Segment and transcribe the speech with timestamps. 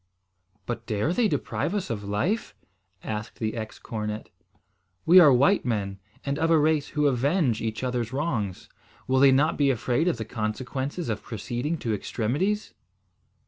[0.65, 2.55] "But dare they deprive us of life?"
[3.03, 4.29] asked the ex cornet.
[5.05, 8.67] "We are white men, and of a race who avenge each other's wrongs.
[9.05, 12.73] Will they not be afraid of the consequences of proceeding to extremities?"